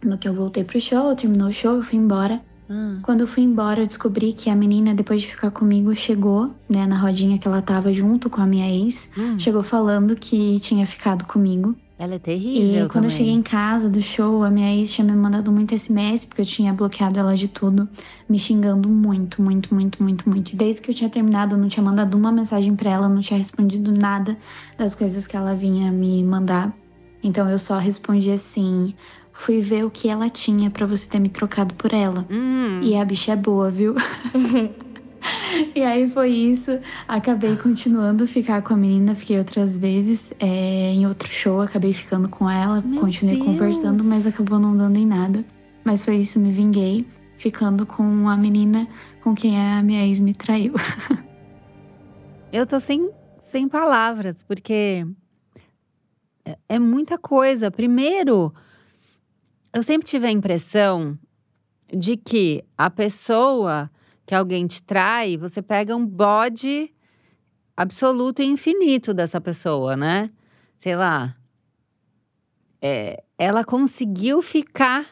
No 0.04 0.18
que 0.18 0.28
eu 0.28 0.34
voltei 0.34 0.64
pro 0.64 0.80
show, 0.80 1.16
terminou 1.16 1.50
o 1.50 1.54
show, 1.54 1.76
eu 1.76 1.84
fui 1.84 1.98
embora. 2.00 2.42
Ah. 2.70 2.98
Quando 3.04 3.22
eu 3.22 3.28
fui 3.28 3.44
embora, 3.44 3.82
eu 3.82 3.88
descobri 3.88 4.32
que 4.32 4.50
a 4.50 4.56
menina, 4.56 4.94
depois 4.96 5.22
de 5.22 5.28
ficar 5.28 5.52
comigo, 5.52 5.94
chegou, 5.96 6.52
né, 6.70 6.86
na 6.88 6.98
rodinha 6.98 7.38
que 7.38 7.48
ela 7.48 7.62
tava 7.62 7.94
junto 7.94 8.30
com 8.30 8.42
a 8.42 8.46
minha 8.46 8.70
ex. 8.70 9.10
Hum. 9.18 9.38
Chegou 9.38 9.64
falando 9.64 10.16
que 10.16 10.60
tinha 10.62 10.88
ficado 10.88 11.26
comigo. 11.26 11.76
Ela 11.98 12.14
é 12.14 12.16
E 12.16 12.20
terrível 12.20 12.90
quando 12.90 13.06
eu 13.06 13.10
cheguei 13.12 13.32
em 13.32 13.42
casa 13.42 13.88
do 13.88 14.02
show, 14.02 14.44
a 14.44 14.50
minha 14.50 14.74
ex 14.76 14.92
tinha 14.92 15.06
me 15.06 15.16
mandado 15.16 15.52
muito 15.52 15.76
SMS, 15.78 16.26
porque 16.26 16.42
eu 16.42 16.46
tinha 16.46 16.74
bloqueado 16.74 17.20
ela 17.20 17.36
de 17.36 17.48
tudo, 17.48 17.88
me 18.28 18.40
xingando 18.40 18.90
muito, 18.90 19.42
muito, 19.42 19.74
muito, 19.74 20.02
muito, 20.02 20.28
muito. 20.28 20.54
E 20.54 20.56
desde 20.56 20.82
que 20.82 20.90
eu 20.90 20.96
tinha 20.96 21.10
terminado, 21.10 21.56
eu 21.56 21.60
não 21.60 21.68
tinha 21.68 21.84
mandado 21.84 22.18
uma 22.18 22.32
mensagem 22.32 22.76
pra 22.76 22.90
ela, 22.90 23.08
não 23.08 23.22
tinha 23.22 23.38
respondido 23.38 23.92
nada 23.92 24.38
das 24.78 24.96
coisas 24.96 25.28
que 25.28 25.38
ela 25.38 25.56
vinha 25.56 25.92
me 25.92 26.24
mandar. 26.24 26.76
Então 27.24 27.50
eu 27.50 27.60
só 27.60 27.78
respondi 27.78 28.32
assim: 28.32 28.94
fui 29.32 29.62
ver 29.62 29.86
o 29.86 29.92
que 29.92 30.10
ela 30.10 30.30
tinha 30.30 30.70
pra 30.72 30.86
você 30.86 31.08
ter 31.08 31.20
me 31.20 31.30
trocado 31.30 31.76
por 31.76 31.94
ela. 31.94 32.26
Hum. 32.30 32.82
E 32.82 32.96
a 32.96 33.06
bicha 33.06 33.34
é 33.34 33.36
boa, 33.36 33.70
viu? 33.70 33.96
e 35.76 35.82
aí 35.82 36.10
foi 36.10 36.30
isso. 36.30 36.80
Acabei 37.08 37.56
continuando 37.56 38.24
a 38.24 38.28
ficar 38.28 38.62
com 38.62 38.74
a 38.74 38.78
menina, 38.78 39.16
fiquei 39.16 39.38
outras 39.38 39.78
vezes. 39.78 40.32
É, 40.40 40.94
em 40.94 41.06
outro 41.08 41.30
show, 41.32 41.62
acabei 41.62 41.94
ficando 41.94 42.30
com 42.30 42.50
ela, 42.50 42.82
Meu 42.82 43.02
continuei 43.02 43.38
Deus. 43.38 43.48
conversando, 43.48 44.04
mas 44.04 44.26
acabou 44.26 44.60
não 44.60 44.76
dando 44.76 44.98
em 44.98 45.06
nada. 45.06 45.44
Mas 45.84 46.04
foi 46.04 46.18
isso, 46.18 46.40
me 46.40 46.52
vinguei, 46.52 47.06
ficando 47.38 47.86
com 47.86 48.30
a 48.30 48.38
menina 48.38 48.88
com 49.22 49.34
quem 49.34 49.58
a 49.60 49.82
minha 49.82 50.06
ex 50.06 50.20
me 50.20 50.34
traiu. 50.34 50.74
Eu 52.52 52.68
tô 52.68 52.80
sem, 52.80 53.10
sem 53.40 53.68
palavras, 53.68 54.44
porque 54.44 55.08
é, 56.46 56.58
é 56.70 56.80
muita 56.80 57.18
coisa. 57.18 57.72
Primeiro, 57.72 58.54
eu 59.74 59.82
sempre 59.82 60.08
tive 60.08 60.28
a 60.28 60.32
impressão 60.32 61.18
de 61.92 62.16
que 62.16 62.64
a 62.78 62.92
pessoa 62.92 63.90
que 64.26 64.34
alguém 64.34 64.66
te 64.68 64.82
trai, 64.82 65.38
você 65.38 65.62
pega 65.62 65.96
um 65.96 66.06
bode 66.06 66.94
absoluto 67.76 68.42
e 68.42 68.46
infinito 68.46 69.14
dessa 69.14 69.42
pessoa, 69.42 69.96
né? 69.96 70.30
Sei 70.78 70.96
lá. 70.96 71.36
É, 72.82 73.24
ela 73.38 73.64
conseguiu 73.64 74.42
ficar 74.42 75.06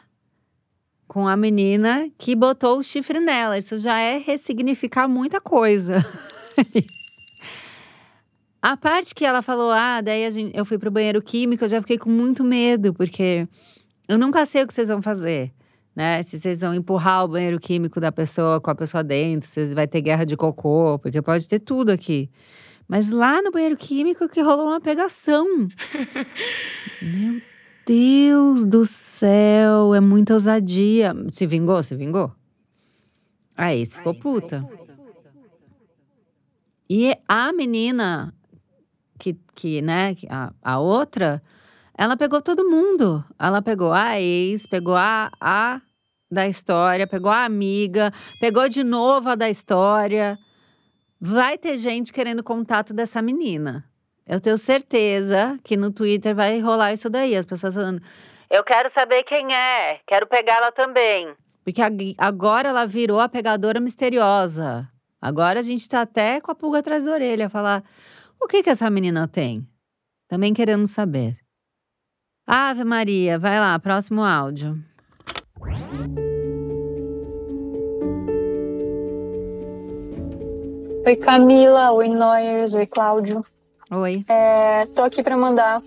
com 1.06 1.28
a 1.28 1.36
menina 1.36 2.10
que 2.16 2.34
botou 2.34 2.78
o 2.78 2.82
chifre 2.82 3.20
nela. 3.20 3.58
Isso 3.58 3.78
já 3.78 3.98
é 3.98 4.18
ressignificar 4.18 5.08
muita 5.08 5.40
coisa. 5.40 6.04
A 8.62 8.76
parte 8.76 9.12
que 9.12 9.24
ela 9.24 9.42
falou, 9.42 9.72
ah, 9.72 10.00
daí 10.00 10.30
gente, 10.30 10.56
eu 10.56 10.64
fui 10.64 10.78
pro 10.78 10.88
banheiro 10.88 11.20
químico, 11.20 11.64
eu 11.64 11.68
já 11.68 11.80
fiquei 11.80 11.98
com 11.98 12.08
muito 12.08 12.44
medo, 12.44 12.94
porque 12.94 13.48
eu 14.06 14.16
nunca 14.16 14.46
sei 14.46 14.62
o 14.62 14.66
que 14.68 14.72
vocês 14.72 14.86
vão 14.86 15.02
fazer. 15.02 15.52
Né? 15.94 16.22
Se 16.22 16.38
vocês 16.38 16.60
vão 16.60 16.74
empurrar 16.74 17.24
o 17.24 17.28
banheiro 17.28 17.60
químico 17.60 18.00
da 18.00 18.10
pessoa 18.10 18.60
com 18.60 18.70
a 18.70 18.74
pessoa 18.74 19.04
dentro, 19.04 19.46
se 19.48 19.74
vai 19.74 19.86
ter 19.86 20.00
guerra 20.00 20.24
de 20.24 20.36
cocô, 20.36 20.98
porque 20.98 21.20
pode 21.20 21.46
ter 21.46 21.58
tudo 21.58 21.90
aqui. 21.90 22.30
Mas 22.88 23.10
lá 23.10 23.40
no 23.42 23.50
banheiro 23.50 23.76
químico 23.76 24.28
que 24.28 24.40
rolou 24.40 24.66
uma 24.66 24.80
pegação. 24.80 25.46
Meu 27.02 27.42
Deus 27.86 28.64
do 28.64 28.84
céu, 28.84 29.94
é 29.94 30.00
muita 30.00 30.34
ousadia. 30.34 31.14
Se 31.30 31.46
vingou? 31.46 31.82
Se 31.82 31.94
vingou? 31.94 32.32
Aí 33.56 33.84
você 33.84 33.96
ficou 33.96 34.14
puta. 34.14 34.66
E 36.88 37.16
a 37.28 37.52
menina 37.52 38.34
que, 39.18 39.38
que 39.54 39.80
né, 39.80 40.14
a, 40.28 40.52
a 40.62 40.78
outra, 40.80 41.40
ela 41.96 42.16
pegou 42.16 42.40
todo 42.40 42.68
mundo. 42.68 43.24
Ela 43.38 43.60
pegou 43.62 43.92
a 43.92 44.20
ex, 44.20 44.68
pegou 44.68 44.96
a, 44.96 45.30
a 45.40 45.80
da 46.30 46.48
história, 46.48 47.06
pegou 47.06 47.30
a 47.30 47.44
amiga, 47.44 48.10
pegou 48.40 48.68
de 48.68 48.82
novo 48.82 49.28
a 49.28 49.34
da 49.34 49.50
história. 49.50 50.34
Vai 51.20 51.58
ter 51.58 51.76
gente 51.76 52.12
querendo 52.12 52.42
contato 52.42 52.94
dessa 52.94 53.20
menina. 53.20 53.84
Eu 54.26 54.40
tenho 54.40 54.56
certeza 54.56 55.58
que 55.62 55.76
no 55.76 55.90
Twitter 55.90 56.34
vai 56.34 56.58
rolar 56.60 56.92
isso 56.92 57.10
daí. 57.10 57.36
As 57.36 57.46
pessoas 57.46 57.74
falando: 57.74 58.00
Eu 58.50 58.64
quero 58.64 58.88
saber 58.88 59.22
quem 59.24 59.54
é, 59.54 60.00
quero 60.06 60.26
pegá-la 60.26 60.72
também. 60.72 61.34
Porque 61.64 61.80
agora 62.18 62.70
ela 62.70 62.86
virou 62.86 63.20
a 63.20 63.28
pegadora 63.28 63.78
misteriosa. 63.78 64.88
Agora 65.20 65.60
a 65.60 65.62
gente 65.62 65.88
tá 65.88 66.00
até 66.00 66.40
com 66.40 66.50
a 66.50 66.54
pulga 66.54 66.78
atrás 66.78 67.04
da 67.04 67.12
orelha, 67.12 67.50
falar: 67.50 67.84
o 68.40 68.48
que 68.48 68.62
que 68.62 68.70
essa 68.70 68.90
menina 68.90 69.28
tem? 69.28 69.66
Também 70.26 70.54
queremos 70.54 70.90
saber. 70.90 71.41
Ave 72.54 72.84
Maria, 72.84 73.38
vai 73.38 73.58
lá, 73.58 73.78
próximo 73.78 74.22
áudio. 74.22 74.78
Oi 81.06 81.16
Camila, 81.16 81.92
oi 81.92 82.10
Noyers, 82.10 82.74
oi 82.74 82.86
Cláudio. 82.86 83.42
Oi. 83.90 84.26
É, 84.28 84.84
tô 84.94 85.00
aqui 85.00 85.22
para 85.22 85.34
mandar 85.34 85.82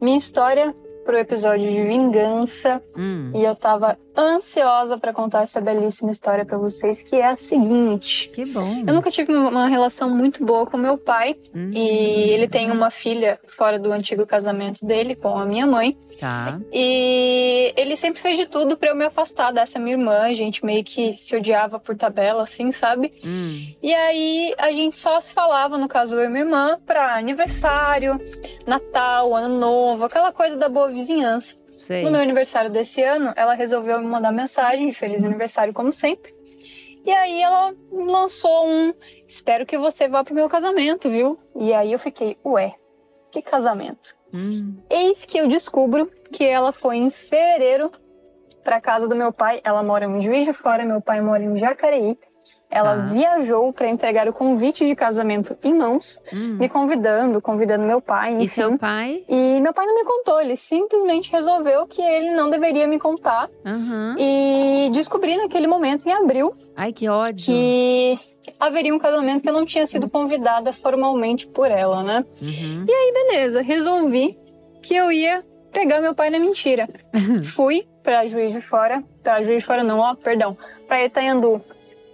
minha 0.00 0.16
história 0.16 0.72
pro 1.04 1.18
episódio 1.18 1.68
de 1.68 1.82
vingança 1.82 2.80
hum. 2.96 3.32
e 3.34 3.42
eu 3.42 3.56
tava 3.56 3.98
ansiosa 4.16 4.98
para 4.98 5.12
contar 5.12 5.42
essa 5.42 5.60
belíssima 5.60 6.10
história 6.10 6.44
para 6.44 6.56
vocês, 6.56 7.02
que 7.02 7.16
é 7.16 7.26
a 7.26 7.36
seguinte. 7.36 8.28
Que 8.30 8.44
bom. 8.44 8.84
Eu 8.86 8.94
nunca 8.94 9.10
tive 9.10 9.32
uma 9.32 9.66
relação 9.66 10.08
muito 10.10 10.44
boa 10.44 10.66
com 10.66 10.76
meu 10.76 10.96
pai 10.96 11.36
hum. 11.54 11.70
e 11.72 12.30
ele 12.30 12.48
tem 12.48 12.70
uma 12.70 12.90
filha 12.90 13.38
fora 13.46 13.78
do 13.78 13.92
antigo 13.92 14.26
casamento 14.26 14.84
dele 14.84 15.14
com 15.14 15.36
a 15.36 15.44
minha 15.44 15.66
mãe. 15.66 15.96
Tá. 16.18 16.60
E 16.72 17.72
ele 17.76 17.96
sempre 17.96 18.20
fez 18.20 18.38
de 18.38 18.46
tudo 18.46 18.76
para 18.76 18.90
eu 18.90 18.94
me 18.94 19.04
afastar 19.04 19.52
dessa 19.52 19.78
minha 19.78 19.96
irmã. 19.96 20.20
A 20.20 20.32
gente 20.32 20.64
meio 20.64 20.84
que 20.84 21.12
se 21.12 21.34
odiava 21.36 21.78
por 21.78 21.96
tabela, 21.96 22.44
assim, 22.44 22.70
sabe? 22.72 23.12
Hum. 23.24 23.66
E 23.82 23.92
aí 23.92 24.54
a 24.58 24.70
gente 24.70 24.98
só 24.98 25.20
se 25.20 25.32
falava, 25.32 25.76
no 25.76 25.88
caso 25.88 26.14
eu 26.14 26.24
e 26.24 26.28
minha 26.28 26.44
irmã, 26.44 26.78
pra 26.86 27.16
aniversário, 27.16 28.20
Natal, 28.66 29.34
Ano 29.34 29.58
Novo, 29.58 30.04
aquela 30.04 30.32
coisa 30.32 30.56
da 30.56 30.68
boa 30.68 30.88
vizinhança. 30.88 31.56
Sei. 31.76 32.04
No 32.04 32.10
meu 32.10 32.20
aniversário 32.20 32.70
desse 32.70 33.02
ano, 33.02 33.32
ela 33.36 33.54
resolveu 33.54 33.98
me 33.98 34.06
mandar 34.06 34.32
mensagem 34.32 34.88
de 34.88 34.94
feliz 34.94 35.24
aniversário, 35.24 35.72
como 35.72 35.92
sempre. 35.92 36.34
E 37.04 37.10
aí 37.10 37.42
ela 37.42 37.74
lançou 37.92 38.66
um: 38.66 38.94
Espero 39.28 39.66
que 39.66 39.76
você 39.76 40.08
vá 40.08 40.24
pro 40.24 40.34
meu 40.34 40.48
casamento, 40.48 41.10
viu? 41.10 41.38
E 41.54 41.72
aí 41.74 41.92
eu 41.92 41.98
fiquei: 41.98 42.38
Ué, 42.44 42.74
que 43.30 43.42
casamento? 43.42 44.14
Hum. 44.32 44.76
Eis 44.90 45.24
que 45.24 45.38
eu 45.38 45.46
descubro 45.46 46.10
que 46.32 46.44
ela 46.44 46.72
foi 46.72 46.96
em 46.96 47.10
fevereiro 47.10 47.90
para 48.64 48.80
casa 48.80 49.06
do 49.06 49.14
meu 49.14 49.32
pai. 49.32 49.60
Ela 49.62 49.82
mora 49.82 50.06
em 50.06 50.20
Juiz 50.20 50.46
de 50.46 50.52
Fora, 50.52 50.84
meu 50.84 51.00
pai 51.00 51.20
mora 51.20 51.42
em 51.42 51.56
Jacareí. 51.58 52.18
Ela 52.74 52.92
Ah. 52.94 52.96
viajou 52.96 53.72
para 53.72 53.86
entregar 53.88 54.28
o 54.28 54.32
convite 54.32 54.84
de 54.84 54.96
casamento 54.96 55.56
em 55.62 55.72
mãos, 55.72 56.18
Hum. 56.32 56.56
me 56.58 56.68
convidando, 56.68 57.40
convidando 57.40 57.86
meu 57.86 58.00
pai, 58.00 58.32
E 58.32 58.44
enfim. 58.44 58.48
seu 58.48 58.76
pai? 58.76 59.22
E 59.28 59.60
meu 59.60 59.72
pai 59.72 59.86
não 59.86 59.94
me 59.94 60.04
contou, 60.04 60.40
ele 60.40 60.56
simplesmente 60.56 61.30
resolveu 61.30 61.86
que 61.86 62.02
ele 62.02 62.32
não 62.32 62.50
deveria 62.50 62.88
me 62.88 62.98
contar. 62.98 63.48
Aham. 63.64 64.16
E 64.18 64.90
descobri 64.92 65.36
naquele 65.36 65.68
momento, 65.68 66.04
em 66.08 66.12
abril, 66.12 66.52
Ai, 66.76 66.92
que 66.92 67.08
ódio. 67.08 67.46
que 67.46 68.18
haveria 68.58 68.92
um 68.92 68.98
casamento 68.98 69.40
que 69.42 69.48
eu 69.48 69.52
não 69.54 69.64
tinha 69.64 69.86
sido 69.86 70.10
convidada 70.10 70.72
formalmente 70.72 71.46
por 71.46 71.70
ela, 71.70 72.02
né? 72.02 72.24
Uhum. 72.42 72.84
Beleza, 72.84 73.62
resolvi 73.62 74.36
que 74.82 74.96
eu 74.96 75.12
ia 75.12 75.44
pegar 75.72 76.00
meu 76.00 76.14
pai 76.14 76.28
na 76.28 76.38
mentira. 76.40 76.88
Fui 77.54 77.86
pra 78.02 78.26
Juiz 78.26 78.52
de 78.52 78.60
Fora, 78.60 79.02
pra 79.22 79.42
Juiz 79.42 79.58
de 79.62 79.64
Fora 79.64 79.82
não, 79.82 79.98
ó, 80.00 80.14
perdão, 80.14 80.56
pra 80.86 81.04
Itaiandu, 81.04 81.60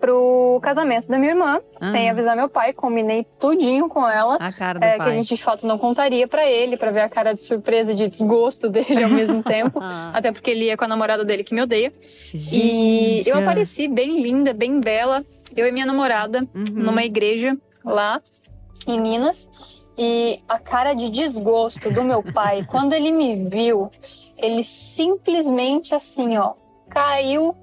pro 0.00 0.59
casamento 0.62 1.07
da 1.09 1.19
minha 1.19 1.33
irmã, 1.33 1.61
sem 1.75 2.09
Ah. 2.09 2.12
avisar 2.12 2.35
meu 2.35 2.49
pai, 2.49 2.73
combinei 2.73 3.26
tudinho 3.38 3.88
com 3.88 4.09
ela. 4.09 4.37
A 4.40 4.50
cara 4.52 4.78
do 4.80 4.85
É, 4.85 4.92
que 4.92 4.99
pai. 4.99 5.11
a 5.11 5.14
gente 5.14 5.35
de 5.37 5.42
fato 5.42 5.66
não 5.66 5.76
contaria 5.78 6.26
pra 6.26 6.45
ele, 6.49 6.76
pra 6.76 6.90
ver 6.90 7.00
a 7.02 7.09
cara 7.09 7.35
de 7.35 7.42
surpresa 7.42 7.92
e 7.92 7.95
de 7.97 8.09
desgosto 8.09 8.69
dele 8.71 9.04
ao 9.04 9.11
mesmo 9.11 9.42
tempo. 9.42 9.78
Ah. 9.83 10.11
Até 10.14 10.33
porque 10.33 10.50
ele 10.50 10.64
ia 10.64 10.76
com 10.76 10.85
a 10.85 10.88
namorada 10.88 11.25
dele 11.25 11.45
que 11.45 11.54
me 11.54 11.61
odeia. 11.62 11.92
E 12.35 12.37
Gente, 12.38 13.28
eu 13.28 13.37
ah. 13.37 13.40
apareci 13.40 13.87
bem 13.88 14.21
linda, 14.23 14.52
bem 14.54 14.80
bela, 14.80 15.25
eu 15.57 15.66
e 15.66 15.73
minha 15.73 15.85
namorada, 15.87 16.40
Uhum. 16.54 16.64
numa 16.75 17.04
igreja 17.04 17.57
lá 17.85 18.21
em 18.87 18.99
Minas. 19.00 19.49
E 19.99 20.40
a 20.49 20.59
cara 20.59 20.95
de 20.95 21.11
desgosto 21.11 21.90
do 21.90 22.02
meu 22.02 22.23
pai, 22.33 22.64
quando 22.66 22.95
ele 22.95 23.11
me 23.11 23.49
viu, 23.49 23.90
ele 24.38 24.62
simplesmente 24.62 25.95
assim, 25.95 26.38
ó, 26.38 26.54
caiu 26.88 27.54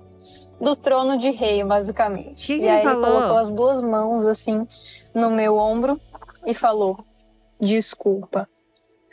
do 0.60 0.76
trono 0.76 1.18
de 1.18 1.30
rei, 1.32 1.64
basicamente. 1.64 2.48
Que 2.48 2.60
que 2.60 2.66
e 2.66 2.68
ele 2.68 2.70
aí 2.70 2.84
falou? 2.84 3.04
ele 3.06 3.14
colocou 3.16 3.38
as 3.38 3.52
duas 3.52 3.82
mãos 3.82 4.26
assim 4.26 4.68
no 5.14 5.30
meu 5.30 5.58
ombro 5.58 6.00
e 6.46 6.54
falou: 6.54 6.98
"Desculpa". 7.60 8.48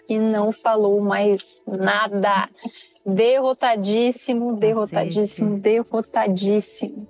E 0.09 0.19
não 0.19 0.53
falou 0.53 1.01
mais 1.01 1.63
nada. 1.67 2.49
Derrotadíssimo, 3.07 4.55
derrotadíssimo, 4.57 5.59
derrotadíssimo. 5.59 7.07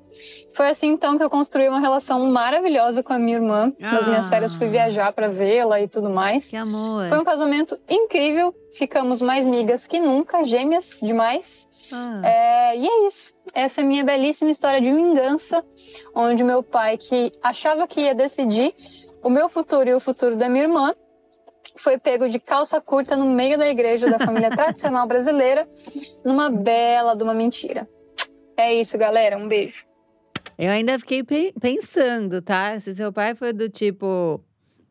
Foi 0.54 0.68
assim 0.68 0.88
então 0.88 1.16
que 1.16 1.24
eu 1.24 1.30
construí 1.30 1.68
uma 1.68 1.80
relação 1.80 2.24
maravilhosa 2.26 3.02
com 3.02 3.12
a 3.12 3.18
minha 3.18 3.36
irmã. 3.36 3.72
Nas 3.78 4.06
minhas 4.06 4.26
Ah. 4.26 4.30
férias 4.30 4.54
fui 4.54 4.68
viajar 4.68 5.12
para 5.12 5.28
vê-la 5.28 5.80
e 5.80 5.88
tudo 5.88 6.08
mais. 6.10 6.50
Que 6.50 6.56
amor. 6.56 7.08
Foi 7.08 7.18
um 7.18 7.24
casamento 7.24 7.78
incrível. 7.88 8.54
Ficamos 8.72 9.20
mais 9.20 9.46
migas 9.46 9.86
que 9.86 10.00
nunca, 10.00 10.44
gêmeas 10.44 10.98
demais. 11.02 11.68
Ah. 11.92 12.20
É, 12.24 12.76
e 12.76 12.86
é 12.86 13.06
isso. 13.06 13.32
Essa 13.52 13.80
é 13.80 13.84
a 13.84 13.86
minha 13.86 14.04
belíssima 14.04 14.50
história 14.50 14.80
de 14.80 14.90
vingança, 14.92 15.64
onde 16.14 16.42
meu 16.42 16.62
pai, 16.62 16.96
que 16.96 17.32
achava 17.42 17.86
que 17.86 18.00
ia 18.00 18.14
decidir 18.14 18.74
o 19.22 19.30
meu 19.30 19.48
futuro 19.48 19.88
e 19.88 19.94
o 19.94 20.00
futuro 20.00 20.36
da 20.36 20.48
minha 20.48 20.64
irmã, 20.64 20.94
foi 21.76 21.98
pego 21.98 22.28
de 22.28 22.38
calça 22.38 22.80
curta 22.80 23.16
no 23.16 23.26
meio 23.26 23.58
da 23.58 23.68
igreja 23.68 24.08
da 24.10 24.18
família 24.18 24.50
tradicional 24.54 25.06
brasileira, 25.06 25.68
numa 26.24 26.50
bela 26.50 27.14
de 27.14 27.22
uma 27.22 27.34
mentira. 27.34 27.88
É 28.56 28.72
isso, 28.74 28.96
galera. 28.96 29.36
Um 29.36 29.48
beijo. 29.48 29.84
Eu 30.56 30.70
ainda 30.70 30.98
fiquei 30.98 31.24
pe- 31.24 31.52
pensando, 31.60 32.40
tá? 32.40 32.78
Se 32.80 32.94
seu 32.94 33.12
pai 33.12 33.34
foi 33.34 33.52
do 33.52 33.68
tipo 33.68 34.40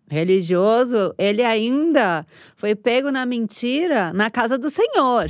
religioso, 0.09 1.13
ele 1.17 1.41
ainda 1.41 2.25
foi 2.55 2.75
pego 2.75 3.09
na 3.09 3.25
mentira 3.25 4.11
na 4.13 4.29
casa 4.29 4.57
do 4.57 4.69
Senhor. 4.69 5.27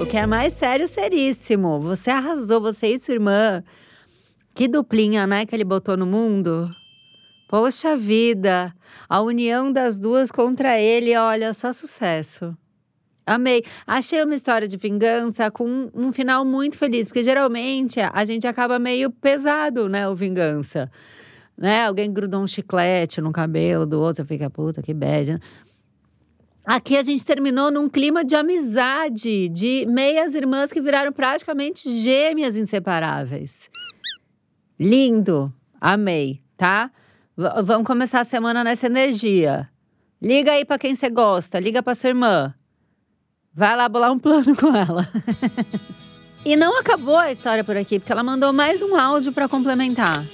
O 0.00 0.06
que 0.06 0.16
é 0.16 0.26
mais 0.26 0.52
sério, 0.52 0.86
seríssimo. 0.86 1.80
Você 1.80 2.10
arrasou, 2.10 2.60
você 2.60 2.88
e 2.88 2.98
sua 2.98 3.14
irmã. 3.14 3.64
Que 4.54 4.68
duplinha, 4.68 5.26
né, 5.26 5.46
que 5.46 5.54
ele 5.56 5.64
botou 5.64 5.96
no 5.96 6.04
mundo. 6.06 6.64
Poxa 7.52 7.98
vida, 7.98 8.74
a 9.06 9.20
união 9.20 9.70
das 9.70 10.00
duas 10.00 10.30
contra 10.30 10.80
ele, 10.80 11.14
olha, 11.14 11.52
só 11.52 11.70
sucesso. 11.70 12.56
Amei. 13.26 13.62
Achei 13.86 14.24
uma 14.24 14.34
história 14.34 14.66
de 14.66 14.78
vingança 14.78 15.50
com 15.50 15.90
um, 15.92 16.10
final 16.14 16.46
muito 16.46 16.78
feliz, 16.78 17.08
porque 17.08 17.22
geralmente 17.22 18.00
a 18.00 18.24
gente 18.24 18.46
acaba 18.46 18.78
meio 18.78 19.10
pesado, 19.10 19.86
né, 19.86 20.08
o 20.08 20.16
vingança. 20.16 20.90
Né? 21.54 21.84
Alguém 21.84 22.10
grudou 22.10 22.40
um 22.40 22.46
chiclete 22.46 23.20
no 23.20 23.30
cabelo 23.30 23.84
do 23.84 24.00
outro, 24.00 24.24
fica, 24.24 24.48
puta, 24.48 24.80
que 24.80 24.94
bad. 24.94 25.34
né? 25.34 25.40
Aqui 26.64 26.96
a 26.96 27.02
gente 27.02 27.22
terminou 27.22 27.70
num 27.70 27.86
clima 27.86 28.24
de 28.24 28.34
amizade, 28.34 29.50
de 29.50 29.84
meias 29.90 30.34
irmãs 30.34 30.72
que 30.72 30.80
viraram 30.80 31.12
praticamente 31.12 31.92
gêmeas 32.00 32.56
inseparáveis. 32.56 33.68
Lindo, 34.80 35.52
amei, 35.78 36.40
tá? 36.56 36.90
V- 37.36 37.62
vamos 37.62 37.86
começar 37.86 38.20
a 38.20 38.24
semana 38.24 38.62
nessa 38.64 38.86
energia. 38.86 39.68
Liga 40.20 40.52
aí 40.52 40.64
pra 40.64 40.78
quem 40.78 40.94
você 40.94 41.10
gosta, 41.10 41.58
liga 41.58 41.82
pra 41.82 41.94
sua 41.94 42.08
irmã. 42.10 42.54
Vai 43.54 43.76
lá 43.76 43.88
bolar 43.88 44.12
um 44.12 44.18
plano 44.18 44.54
com 44.56 44.74
ela. 44.76 45.08
e 46.44 46.56
não 46.56 46.78
acabou 46.78 47.16
a 47.16 47.30
história 47.32 47.64
por 47.64 47.76
aqui, 47.76 47.98
porque 47.98 48.12
ela 48.12 48.22
mandou 48.22 48.52
mais 48.52 48.80
um 48.82 48.96
áudio 48.96 49.32
pra 49.32 49.48
complementar. 49.48 50.24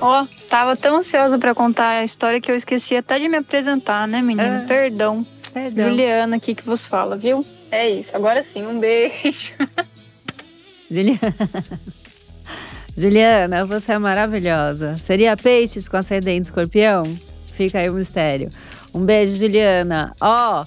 Ó, 0.00 0.22
oh, 0.22 0.26
tava 0.48 0.76
tão 0.76 0.96
ansiosa 0.96 1.38
para 1.38 1.54
contar 1.54 1.88
a 2.00 2.04
história 2.04 2.40
que 2.40 2.50
eu 2.50 2.56
esqueci 2.56 2.96
até 2.96 3.18
de 3.18 3.28
me 3.28 3.36
apresentar, 3.38 4.08
né, 4.08 4.20
menina? 4.20 4.62
Ah, 4.64 4.66
perdão. 4.66 5.24
perdão. 5.52 5.88
Juliana 5.88 6.36
aqui 6.36 6.54
que 6.54 6.62
vos 6.64 6.86
fala, 6.86 7.16
viu? 7.16 7.44
É 7.70 7.88
isso. 7.88 8.14
Agora 8.14 8.42
sim, 8.42 8.66
um 8.66 8.78
beijo. 8.80 9.52
Juliana. 10.90 11.20
Juliana, 12.96 13.66
você 13.66 13.92
é 13.92 13.98
maravilhosa. 13.98 14.96
Seria 14.96 15.36
peixes 15.36 15.88
com 15.88 15.96
ascendente 15.96 16.44
escorpião? 16.44 17.04
Fica 17.54 17.80
aí 17.80 17.88
o 17.88 17.94
mistério. 17.94 18.50
Um 18.94 19.04
beijo, 19.04 19.36
Juliana. 19.36 20.14
Ó, 20.20 20.62
oh, 20.62 20.66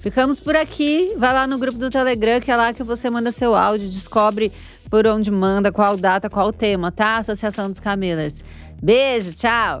ficamos 0.00 0.40
por 0.40 0.56
aqui. 0.56 1.14
Vai 1.18 1.34
lá 1.34 1.46
no 1.46 1.58
grupo 1.58 1.78
do 1.78 1.90
Telegram, 1.90 2.40
que 2.40 2.50
é 2.50 2.56
lá 2.56 2.72
que 2.72 2.82
você 2.82 3.10
manda 3.10 3.30
seu 3.30 3.54
áudio, 3.54 3.88
descobre 3.88 4.50
por 4.90 5.06
onde 5.06 5.30
manda, 5.30 5.70
qual 5.70 5.96
data, 5.96 6.30
qual 6.30 6.52
tema, 6.52 6.90
tá? 6.90 7.18
Associação 7.18 7.70
dos 7.70 7.80
Camillers. 7.80 8.42
Beijo, 8.82 9.32
tchau. 9.34 9.80